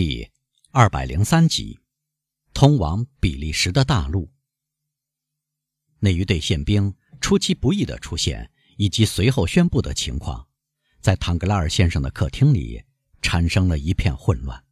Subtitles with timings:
[0.00, 0.30] 第
[0.70, 1.76] 二百零三集，
[2.54, 4.30] 通往比利时的大路。
[5.98, 10.46] 那一队宪兵出其不意的出现，以及随后宣布的情况，
[11.00, 12.80] 在唐格拉尔先生的客厅里
[13.22, 14.64] 产生了一片混乱。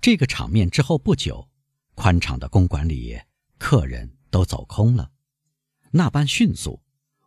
[0.00, 1.50] 这个场面之后不久，
[1.96, 3.20] 宽敞的公馆里
[3.58, 5.10] 客人都走空了，
[5.90, 6.80] 那般迅速，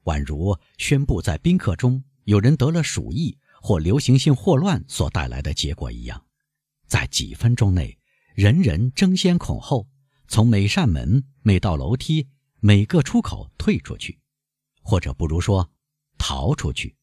[0.05, 6.24] 宛如宣布在宾客中有人得了鼠疫或流行性霍乱所带来的结果一样。
[6.95, 7.99] 在几分钟内，
[8.35, 9.85] 人人争先恐后
[10.29, 12.25] 从每扇门、每道楼梯、
[12.61, 14.17] 每个出口退出去，
[14.81, 15.69] 或者不如说
[16.17, 16.95] 逃出去，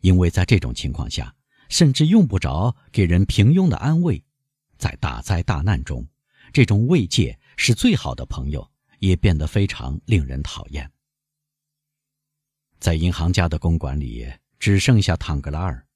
[0.00, 1.36] 因为在这种情况下，
[1.68, 4.24] 甚至用不着给人平庸的安慰。
[4.78, 6.08] 在大灾大难中，
[6.50, 8.66] 这种慰藉是最好的朋友
[8.98, 10.90] 也变得非常令人讨厌。
[12.80, 14.26] 在银行家的公馆里，
[14.58, 15.86] 只剩下唐格拉尔，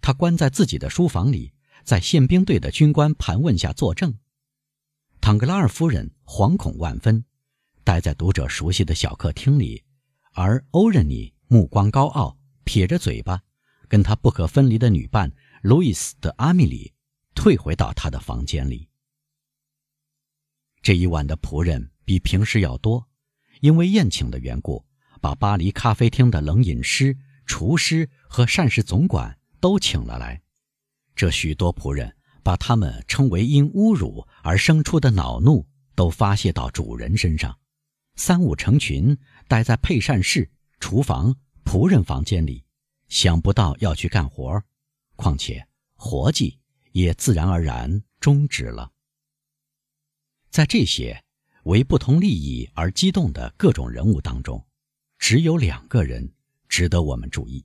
[0.00, 1.52] 他关在自己的书房里。
[1.84, 4.18] 在宪兵队的军官盘问下作证，
[5.20, 7.24] 唐格拉尔夫人惶恐万分，
[7.84, 9.82] 待在读者熟悉的小客厅里，
[10.32, 13.42] 而欧仁妮目光高傲，撇着嘴巴，
[13.88, 16.92] 跟他不可分离的女伴路易斯的阿米里
[17.34, 18.88] 退回到他的房间里。
[20.80, 23.08] 这一晚的仆人比平时要多，
[23.60, 24.84] 因为宴请的缘故，
[25.20, 30.42] 把巴黎咖啡厅的冷饮师、厨师和膳食总管都请了来。
[31.14, 37.58] 这许多仆人把他们称为因侮辱而生出的恼怒都发泄到主人身上，
[38.16, 42.64] 三五成群待在配膳室、厨房、仆人房间里，
[43.08, 44.62] 想不到要去干活，
[45.16, 46.58] 况且活计
[46.92, 48.90] 也自然而然终止了。
[50.50, 51.22] 在这些
[51.64, 54.66] 为不同利益而激动的各种人物当中，
[55.18, 56.32] 只有两个人
[56.68, 57.64] 值得我们注意，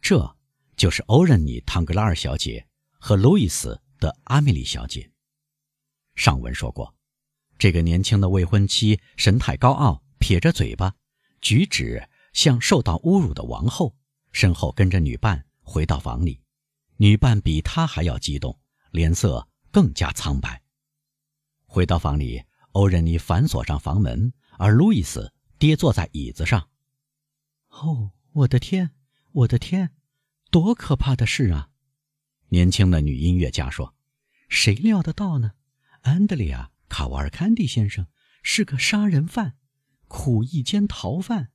[0.00, 0.36] 这。
[0.80, 2.66] 就是欧仁妮·汤格拉尔小姐
[2.98, 5.10] 和路易斯的阿米莉小姐。
[6.14, 6.94] 上文说过，
[7.58, 10.94] 这个年轻的未婚妻神态高傲，撇着嘴巴，
[11.42, 13.94] 举止像受到侮辱的王后，
[14.32, 16.40] 身后跟着女伴回到房里。
[16.96, 18.58] 女伴比她还要激动，
[18.90, 20.62] 脸色更加苍白。
[21.66, 26.70] 回到房里，欧仁妮反锁上房门，而路易斯跌坐在椅子上。
[27.68, 28.92] 哦，我的天，
[29.32, 29.90] 我的天！
[30.50, 31.70] 多可怕的事啊！
[32.48, 33.94] 年轻的女音乐家说
[34.50, 35.52] ：“谁料得到呢？
[36.00, 38.08] 安德烈亚·卡瓦尔坎蒂先生
[38.42, 39.56] 是个杀人犯，
[40.08, 41.52] 苦役兼逃犯，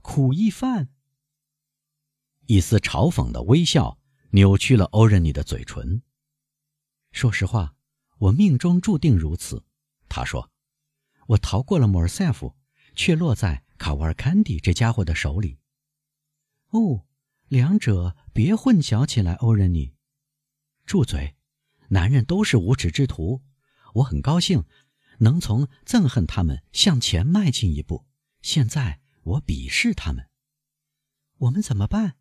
[0.00, 0.90] 苦役犯。”
[2.46, 3.98] 一丝嘲讽的微笑
[4.30, 6.02] 扭曲了欧仁妮的嘴唇。
[7.10, 7.74] 说实话，
[8.18, 9.64] 我命中注定如此。
[10.08, 10.52] 他说
[11.26, 12.54] ：“我逃过了莫尔塞夫，
[12.94, 15.58] 却落在卡瓦尔坎蒂这家伙的手里。”
[16.70, 17.05] 哦。
[17.48, 19.94] 两者别混淆起来，欧仁妮。
[20.84, 21.36] 住嘴！
[21.88, 23.42] 男人都是无耻之徒。
[23.94, 24.64] 我很高兴
[25.18, 28.06] 能从憎恨他们向前迈进一步。
[28.42, 30.28] 现在我鄙视他们。
[31.38, 32.16] 我们怎么办？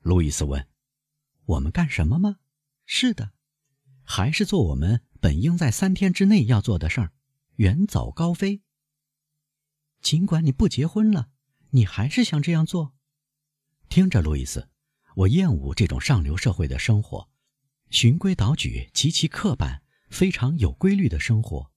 [0.00, 0.68] 路易斯问。
[1.44, 2.38] 我们干什么吗？
[2.84, 3.32] 是的，
[4.02, 7.12] 还是做我们本应在三天之内要做的事儿，
[7.56, 8.62] 远走高飞。
[10.00, 11.30] 尽管你不结婚了，
[11.70, 12.93] 你还是想这样做。
[13.94, 14.68] 听着，路易斯，
[15.14, 17.28] 我厌恶这种上流社会的生活，
[17.90, 21.70] 循规蹈矩、极其刻板、非常有规律的生活。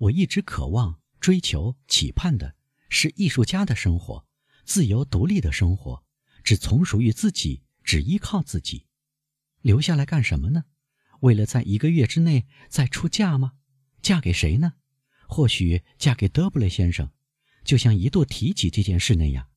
[0.00, 2.56] 我一直渴望、追求、期盼的
[2.88, 4.26] 是艺术家的生活，
[4.64, 6.04] 自由独立的生活，
[6.42, 8.88] 只从属于自己，只依靠自己。
[9.60, 10.64] 留下来干什么呢？
[11.20, 13.52] 为了在一个月之内再出嫁吗？
[14.02, 14.72] 嫁给谁呢？
[15.28, 17.12] 或许嫁给德布雷先生，
[17.62, 19.48] 就像一度提起这件事那样。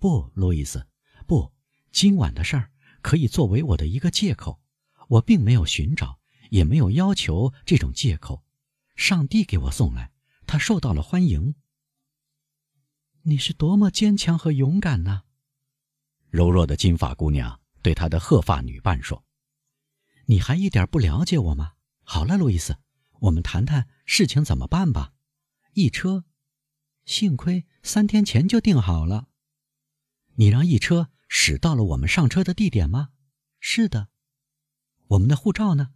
[0.00, 0.88] 不，路易斯。
[1.22, 1.52] 不，
[1.90, 4.60] 今晚的事儿可以作为我的一个借口。
[5.08, 8.44] 我并没有寻找，也没有要求这种借口。
[8.96, 10.12] 上帝给我送来，
[10.46, 11.54] 他受到了欢迎。
[13.22, 15.22] 你是多么坚强和勇敢呢？
[16.28, 19.24] 柔弱的金发姑娘对她的鹤发女伴说
[20.26, 22.78] ：“你还一点不了解我吗？”好了，路易斯，
[23.20, 25.12] 我们谈谈事情怎么办吧。
[25.74, 26.24] 一车，
[27.04, 29.28] 幸亏三天前就订好了。
[30.34, 31.10] 你让一车。
[31.34, 33.08] 驶到了我们上车的地点吗？
[33.58, 34.10] 是的。
[35.06, 35.94] 我们的护照呢？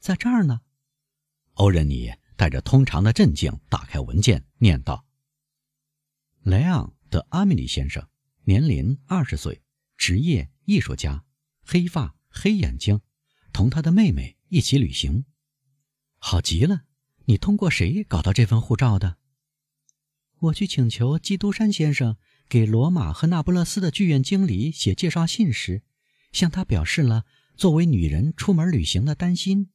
[0.00, 0.62] 在这儿呢。
[1.54, 5.06] 欧仁尼带着通常的镇静打开文件，念道
[6.42, 8.08] ：“莱昂的阿米尼先生，
[8.42, 9.62] 年龄二十岁，
[9.96, 11.24] 职业艺术家，
[11.62, 13.02] 黑发黑眼睛，
[13.52, 15.24] 同他的妹妹一起旅行。
[16.18, 16.86] 好极了！
[17.26, 19.18] 你通过谁搞到这份护照的？
[20.40, 22.16] 我去请求基督山先生。”
[22.52, 25.84] 给罗马和那不勒斯的剧院经理写介绍信时，
[26.32, 27.24] 向他表示了
[27.56, 29.70] 作为女人出门旅行的担心。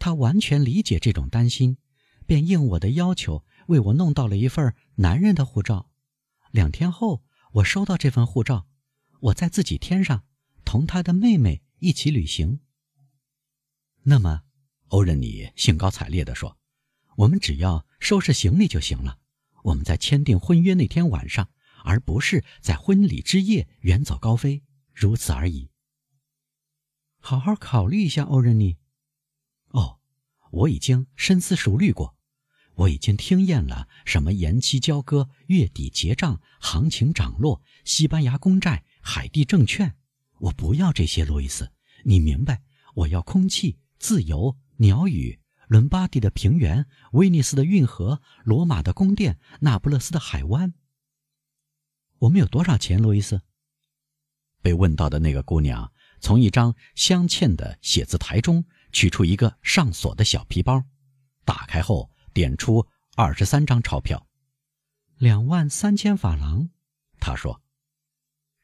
[0.00, 1.78] 他完全理解这种担心，
[2.26, 5.92] 便应我的要求为我弄到了一份男人的护照。
[6.50, 7.22] 两天后，
[7.52, 8.66] 我收到这份护照，
[9.20, 10.24] 我在自己天上
[10.64, 12.58] 同他的妹妹一起旅行。
[14.02, 14.42] 那么，
[14.88, 16.58] 欧仁妮兴高采烈地说
[17.18, 19.20] ：“我们只要收拾行李就行了。
[19.62, 21.48] 我们在签订婚约那天晚上，
[21.88, 24.62] 而不是在婚礼之夜远走高飞，
[24.92, 25.70] 如此而已。”
[27.18, 28.76] 好好考虑一下，欧仁妮。
[29.68, 29.98] 哦，
[30.50, 32.14] 我已经深思熟虑过，
[32.74, 39.96] 我已经听厌了什么延期交割、月底结账、行情涨落、西班牙公债、海地证券。
[40.40, 41.72] 我不要这些，路易斯，
[42.04, 42.62] 你明白？
[42.94, 43.78] 我要空气。
[43.98, 50.74] 自由鸟语，伦巴第的平原，威尼斯的运河，罗马的宫殿，那不勒斯的海湾。
[52.20, 53.40] 我们有多少钱，路易斯？
[54.60, 60.82] 被问到的那个姑娘从一张镶嵌的写字台中取出一个上锁的小皮包，
[61.44, 64.26] 打开后点出二十三张钞票，
[65.16, 66.70] 两万三千法郎。
[67.20, 67.62] 他说：“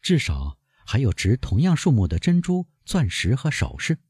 [0.02, 4.00] 至少还有值同样数目的珍珠、钻石和首饰。”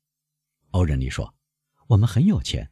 [0.72, 1.34] 欧仁妮说
[1.88, 2.70] ：“我们很有钱，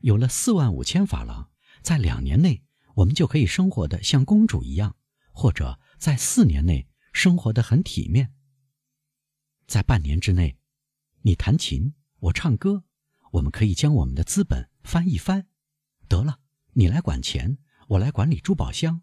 [0.00, 1.50] 有了四万五千法郎，
[1.82, 2.62] 在两年内
[2.94, 4.96] 我们就可以生活的像公主一样，
[5.32, 8.34] 或者在四年内生活的很体面。
[9.68, 10.58] 在半年之内，
[11.20, 12.82] 你弹琴，我唱歌，
[13.34, 15.46] 我们可以将我们的资本翻一翻。
[16.08, 16.40] 得了，
[16.72, 17.56] 你来管钱，
[17.86, 19.02] 我来管理珠宝箱。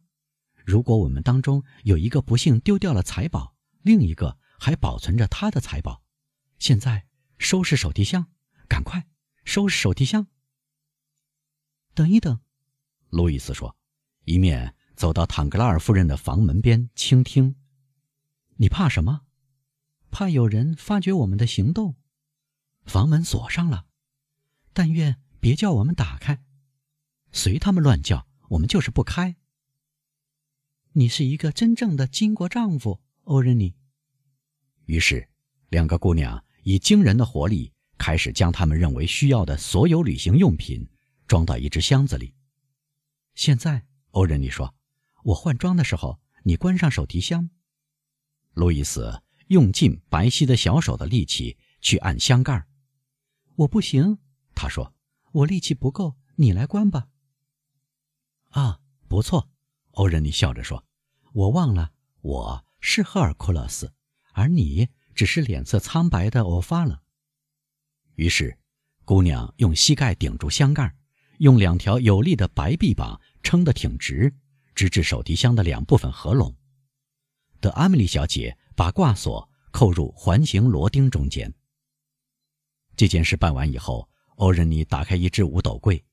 [0.66, 6.04] 如果我们当中有一个不幸丢掉了财宝，另一个还保存着他的财宝。
[6.58, 7.08] 现在
[7.38, 8.28] 收拾手提箱。”
[8.68, 9.08] 赶快
[9.46, 10.28] 收拾手提箱。
[11.94, 12.42] 等一等，
[13.08, 13.78] 路易斯说，
[14.26, 17.56] 一面走到坦格拉尔夫人的房门边倾听。
[18.58, 19.22] 你怕什么？
[20.12, 21.96] 怕有人发觉我们的行动。
[22.84, 23.86] 房门锁上了，
[24.74, 26.44] 但愿别叫我们打开。
[27.32, 29.38] 随他们乱叫，我们就是不开。
[30.92, 33.74] 你是一个真正的巾帼丈夫，欧仁妮。
[34.84, 35.30] 于是，
[35.70, 37.72] 两个姑娘以惊人的活力。
[37.98, 40.90] 开始将他们认为需要的所有旅行用品
[41.26, 42.34] 装到一只箱子里。
[43.36, 44.74] 现在，欧仁妮说
[45.24, 47.50] ：“我换装的时候，你关上手提箱。”
[48.54, 52.68] 路易斯用尽白皙的小手的力气去按箱盖。
[53.56, 54.20] 我不行，
[54.56, 54.94] 他说
[55.32, 57.08] ：“我力气不够，你来关吧。”
[58.50, 59.50] 啊，不错，
[59.92, 60.86] 欧仁妮笑着说
[61.34, 63.94] ：“我忘了，我是赫尔库勒斯，
[64.34, 67.04] 而你只是脸色苍白的欧发了。”
[68.16, 68.58] 于是，
[69.06, 70.96] 姑娘用膝盖顶住箱盖，
[71.40, 74.36] 用两条有力的白臂膀撑得挺直，
[74.80, 76.56] 直至手提箱的两部分合拢。
[77.60, 81.54] 德阿米莉小姐把挂锁扣入环形螺钉中间。
[82.96, 86.06] 这件事办完以后，欧仁妮打开一只五斗柜，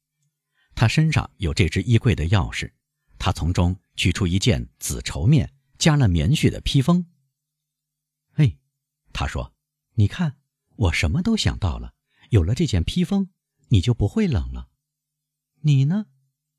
[0.75, 2.73] 她身上有这只衣柜的钥匙。
[3.21, 7.07] 她从中取出一件紫绸面加了棉絮的披风。
[8.33, 8.57] 哎，
[9.13, 9.55] 她说
[9.95, 10.39] ：“你看，
[10.75, 11.95] 我什么都想到了。”
[12.31, 13.31] 有了这件披风，
[13.69, 14.71] 你就不会冷了。
[15.61, 16.07] 你呢？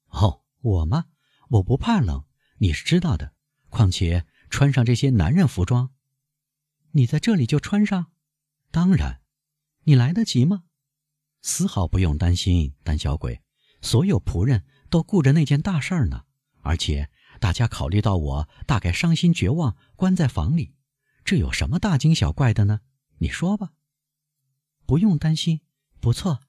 [0.08, 1.08] 哦，我吗？
[1.50, 2.26] 我不怕冷，
[2.58, 3.34] 你是知道的。
[3.70, 5.92] 况且穿上这些男人服装，
[6.92, 8.08] 你在这里就穿上。
[8.72, 9.22] 当然，
[9.84, 10.64] 你来得及吗？
[11.42, 13.42] 丝毫不用担心，胆小鬼。
[13.82, 16.26] 所有仆人都顾着那件大事儿呢，
[16.62, 20.74] 而且大家考虑到我大概伤心绝望，关在房里，
[21.24, 22.82] 这有什么大惊小怪的呢？
[23.20, 23.74] 你说吧。
[24.86, 25.62] 不用担心，
[26.00, 26.42] 不错，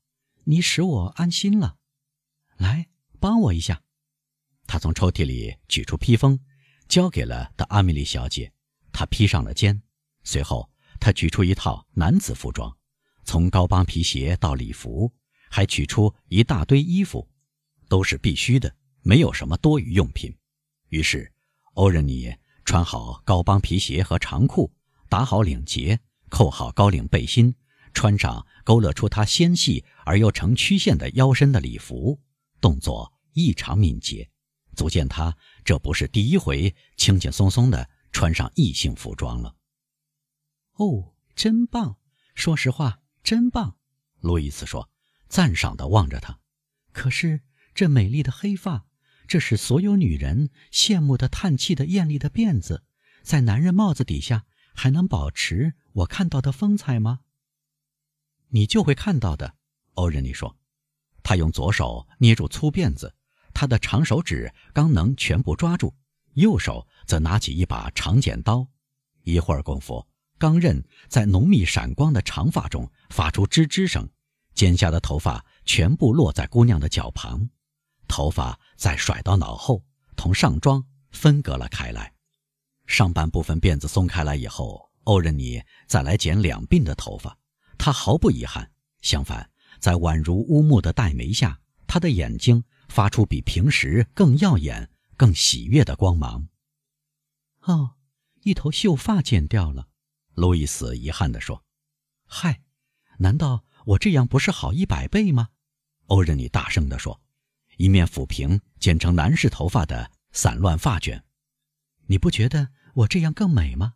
[0.45, 1.77] 你使我安心了。
[2.57, 2.89] 来，
[3.21, 3.83] 帮我一下。
[4.69, 6.39] 他从抽屉里取出披风，
[6.89, 8.53] 交给了的阿米莉小姐。
[8.93, 9.81] 她披上了肩，
[10.25, 10.71] 随后
[11.01, 12.77] 他取出一套男子服装，
[13.25, 15.13] 从高帮皮鞋到礼服，
[15.51, 17.27] 还取出一大堆衣服，
[17.89, 20.37] 都是必须的，没有什么多余用品。
[20.91, 21.33] 于是，
[21.75, 22.35] 欧仁尼
[22.65, 24.71] 穿好高帮皮鞋和长裤，
[25.09, 25.99] 打好领结，
[26.29, 27.55] 扣好高领背心。
[27.95, 32.21] 穿上勾勒出她纤细而又呈曲线的腰身的礼服，
[32.61, 34.29] 动作异常敏捷，
[34.79, 39.57] 足见他这不是第一回轻轻松松的穿上异性服装了。
[40.75, 41.97] 哦，真棒！
[42.37, 43.77] 说实话，真棒！
[44.21, 44.89] 路易斯说，
[45.29, 46.39] 赞赏地望着他。
[46.93, 47.41] 可是
[47.75, 48.87] 这美丽的黑发，
[49.27, 52.85] 这使所有女人羡慕的叹气的艳丽的辫子，
[53.25, 57.23] 在男人帽子底下还能保持我看到的风采吗？
[58.51, 59.57] 你就会看到的，
[59.95, 60.57] 欧仁妮说。
[61.25, 63.17] 他用左手捏住粗辫子，
[63.61, 65.93] 他的长手指刚能全部抓住，
[66.35, 68.65] 右手则拿起一把长剪刀。
[69.25, 70.07] 一会儿功夫，
[70.39, 74.09] 钢刃在浓密闪光的长发中发出吱吱声，
[74.55, 77.51] 剪下的头发全部落在姑娘的脚旁，
[78.07, 79.83] 头发再甩到脑后，
[80.15, 82.13] 同上装分隔了开来。
[82.87, 87.37] 上半部分辫子松开来以后，欧仁妮再来剪两鬓的头发，
[87.77, 88.71] 她毫不遗憾。
[89.03, 89.51] 相反，
[89.81, 96.49] 在宛如乌木的黛眉下，她的眼睛发出比平时更耀眼、更喜悦的光芒。
[97.61, 97.97] 哦，
[98.43, 99.89] 一头秀发剪掉了，
[100.35, 101.65] 路易斯遗憾地说
[102.27, 102.63] ：“嗨，
[103.19, 105.51] 难道我这样不是好一百倍吗？”
[106.07, 107.21] 欧仁妮大声地说，
[107.77, 111.25] 一面抚平剪成男士头发的散乱发卷。
[112.09, 113.95] “你不觉得？”我这样更美吗？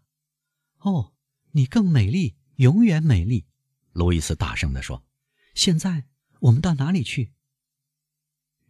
[0.78, 1.14] 哦，
[1.52, 3.46] 你更美丽，永远美丽。”
[3.94, 5.04] 路易斯大声地说。
[5.54, 6.04] “现在
[6.38, 7.32] 我们到哪里去？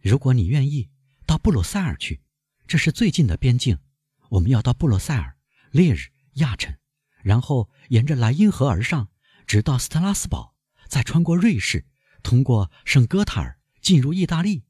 [0.03, 0.89] 如果你愿意，
[1.25, 2.21] 到布鲁塞尔去，
[2.67, 3.79] 这是最近的边境。
[4.31, 5.37] 我们要到布鲁塞尔、
[5.71, 6.77] 列日、亚琛，
[7.21, 9.09] 然后沿着莱茵河而上，
[9.47, 10.57] 直到斯特拉斯堡，
[10.89, 11.87] 再穿过瑞士，
[12.21, 14.65] 通过圣哥塔尔进入意大利，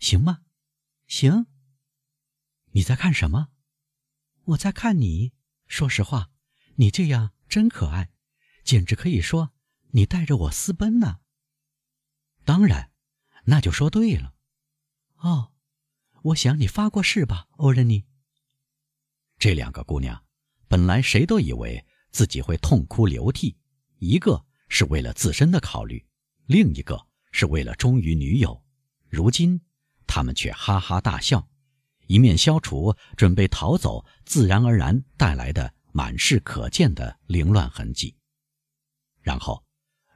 [0.00, 0.40] 行吗？
[1.06, 1.46] 行。
[2.72, 3.48] 你在看什么？”
[4.48, 5.32] 我在看你，
[5.66, 6.30] 说实话，
[6.74, 8.10] 你这样真可爱，
[8.62, 9.54] 简直可以说
[9.92, 11.20] 你带着我私奔呢。
[12.44, 12.90] 当然，
[13.44, 14.33] 那就说对了。
[15.24, 15.52] 哦，
[16.20, 18.04] 我想你发过誓吧，欧仁妮。
[19.38, 20.22] 这两个姑娘
[20.68, 23.56] 本来谁都以为自己会痛哭流涕，
[24.00, 26.04] 一个是为了自身的考虑，
[26.44, 28.62] 另一个是为了忠于女友。
[29.08, 29.58] 如今，
[30.06, 31.48] 他们却哈哈大笑。
[32.06, 38.14] 一面消除准备逃走自然而然带来的满是可见的凌乱痕迹，
[39.22, 39.64] 然后，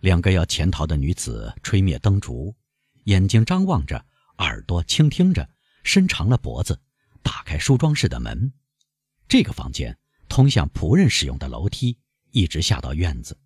[0.00, 2.54] 两个要潜逃的女子吹灭灯烛，
[3.04, 4.04] 眼睛张望着，
[4.38, 5.48] 耳朵倾听着，
[5.84, 6.80] 伸长了脖子，
[7.22, 8.52] 打开梳妆室的门。
[9.28, 9.96] 这个房间
[10.28, 11.98] 通向仆人使用的楼梯，
[12.32, 13.38] 一直下到院子。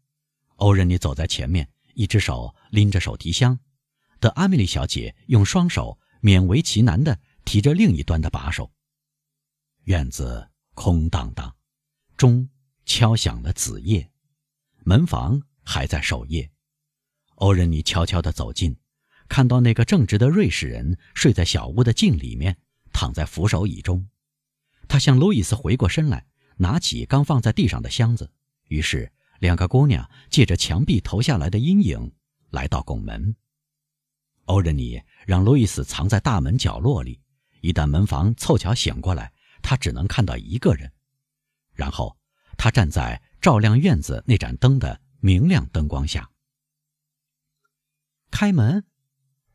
[0.57, 3.59] 欧仁妮走在前面，一只手拎着手提箱，
[4.21, 7.19] 德阿米莉小姐用双手勉为其难地。
[7.45, 8.73] 提着另一端的把手。
[9.83, 11.53] 院子空荡荡，
[12.17, 12.49] 钟
[12.87, 14.09] 敲响了子夜，
[14.85, 16.49] 门房还在守夜。
[17.35, 18.77] 欧仁妮悄悄地走近，
[19.33, 22.55] 看到那个正直的瑞士人睡在小屋的镜里面，
[22.93, 24.07] 躺在扶手椅中。
[24.87, 26.27] 他向路易斯回过身来，
[26.59, 28.31] 拿起刚放在地上的箱子。
[28.69, 32.13] 于是，两个姑娘借着墙壁投下来的阴影，
[32.51, 33.35] 来到拱门。
[34.45, 37.19] 欧仁妮让路易斯藏在大门角落里。
[37.63, 40.93] 一旦门房凑巧醒过来，他只能看到一个人。
[41.73, 42.15] 然后
[42.59, 46.29] 他站在照亮院子那盏灯的明亮灯光下。
[48.31, 48.85] 开门！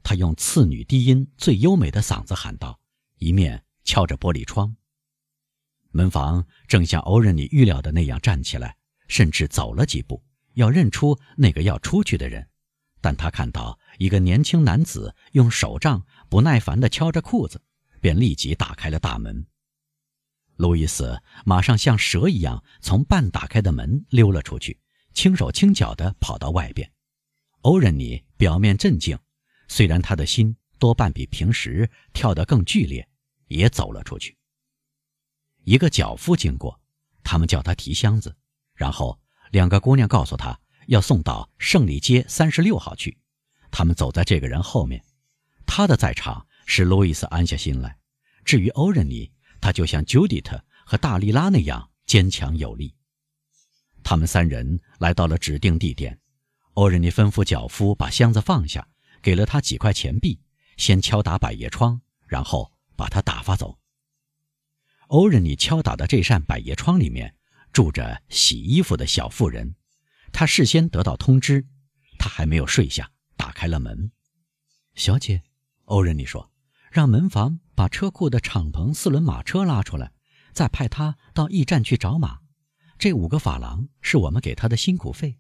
[0.07, 2.79] 他用次女低音最优美的嗓子喊道，
[3.17, 4.73] 一面敲着玻璃窗。
[5.91, 8.77] 门房正像欧仁妮预料的那样站起来，
[9.09, 10.23] 甚至走了几步，
[10.53, 12.47] 要认出那个要出去的人。
[13.01, 17.61] 但他看到一个年轻男子用手杖不耐烦地敲着裤子。
[17.99, 19.45] 便立即打开了大门。
[20.55, 24.79] 路易斯马上像蛇一样从半打开的门溜了出去，
[25.13, 26.89] 轻手轻脚地跑到外边。
[27.61, 29.17] 欧仁妮表面镇静，
[29.67, 33.07] 虽然他的心多半比平时跳得更剧烈，
[33.47, 34.37] 也走了出去。
[35.63, 36.79] 一个脚夫经过，
[37.23, 38.35] 他们叫他提箱子，
[38.73, 39.19] 然后
[39.51, 43.17] 两个姑娘告诉他要送到胜利街三十六号去。
[43.71, 45.03] 他们走在这个人后面，
[45.65, 46.45] 他的在场。
[46.69, 47.97] 使路易斯安下心来。
[48.43, 49.31] 至于欧仁妮，
[49.61, 52.93] 她就像 Judith 和大利拉那样坚强有力。
[54.03, 56.19] 他们三人来到了指定地点。
[56.73, 58.85] 欧仁妮吩咐脚夫把箱子放下，
[59.27, 60.39] 给了他几块钱币，
[60.77, 63.77] 先敲打百叶窗，然后把他打发走。
[65.07, 67.35] 欧仁尼敲打的这扇百叶窗里面
[67.73, 69.75] 住着洗衣服的小妇人。
[70.31, 71.67] 她事先得到通知，
[72.17, 74.13] 她还没有睡下，打开了门。
[74.95, 75.43] 小姐，
[75.83, 76.49] 欧仁尼说。
[76.89, 80.13] 让门房把车库的敞篷四轮马车拉出来，
[80.53, 82.39] 再派他到驿站去找马。
[82.97, 85.37] 这五个法郎是我们给他的辛苦费。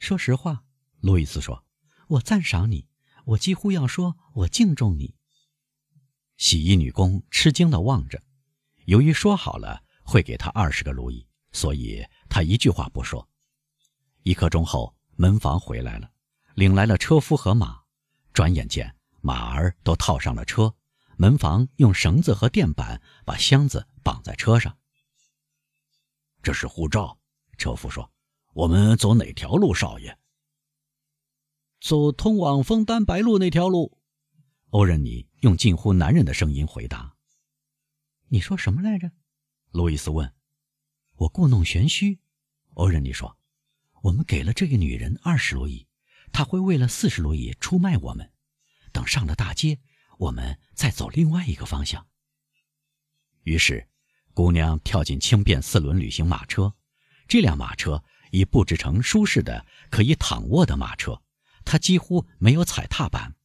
[0.00, 0.64] 说实话，
[0.98, 1.63] 路易斯说
[2.08, 2.88] ：“我赞赏你，
[3.24, 5.14] 我几乎要说，我敬重你。”
[6.36, 8.22] 洗衣女工吃惊地望着，
[8.86, 13.28] 由于说好了会给他二十个路易，所以他一句话不说。
[14.22, 16.10] 一刻钟后，门房回来了，
[16.54, 17.82] 领来了车夫和马。
[18.32, 18.94] 转眼间。
[19.26, 20.74] 马儿都套上了车，
[21.16, 24.76] 门房用绳子和垫板把箱子绑在车上。
[26.42, 27.18] 这是护照，
[27.56, 28.12] 车夫说
[28.52, 30.14] ：“我们走哪条路，少爷？”
[31.84, 33.98] 走通往枫丹白露那条路。
[34.70, 37.14] 欧仁妮用近乎男人的声音回答。
[38.28, 39.10] “你说什么来着？”
[39.70, 40.32] 路易斯问。
[41.16, 42.20] “我故弄玄虚。”
[42.72, 43.36] 欧仁妮说
[44.00, 45.86] ，“我们给了这个女人二十路易。”
[46.32, 48.32] 他会为了四十路易出卖我们。
[48.90, 49.78] 等上了大街，
[50.16, 52.06] 我们再走另外一个方向。
[53.42, 53.86] 于是，
[54.32, 56.72] 姑娘跳进轻便四轮旅行马车。
[57.28, 61.20] 这辆马车已布置成舒适的、可以躺卧的马车，
[61.64, 63.36] 它几乎没有踩踏板。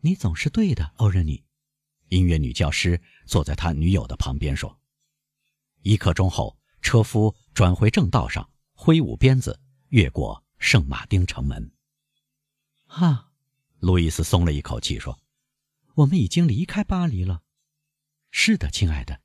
[0.00, 1.42] 你总是对的，欧仁妮。
[2.08, 4.78] 音乐女教师坐在他女友的旁边说。
[5.82, 11.72] 一刻钟后，车夫转回正道上，挥舞鞭子，越过圣马丁城门。
[12.86, 13.32] 啊，
[13.80, 15.18] 路易斯松了一口气说
[15.96, 17.42] ：“我们已经离开巴黎了。”
[18.30, 19.20] 是的，亲爱的，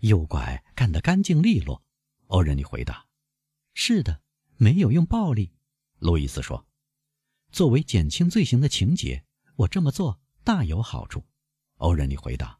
[0.00, 1.82] 右拐干得干净利落。
[2.26, 3.06] 欧仁妮回答
[3.72, 4.20] ：“是的，
[4.56, 5.52] 没有用暴力。”
[5.98, 6.66] 路易斯说
[7.54, 9.22] ：“作为减轻罪行的情节，
[9.54, 11.24] 我这么做。”大有好处，
[11.76, 12.58] 欧仁妮回答。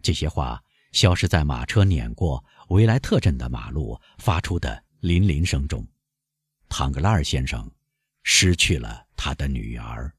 [0.00, 5.84] 这些话消失在马车碾过维莱特镇的马路发出的铃铃声中。
[6.68, 7.68] 唐格拉尔先生
[8.22, 10.14] 失去了他的女儿。